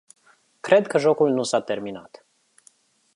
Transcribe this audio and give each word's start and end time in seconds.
Cred 0.61 0.87
că 0.87 0.97
jocul 0.97 1.31
nu 1.31 1.43
s-a 1.43 1.61
terminat. 1.61 2.25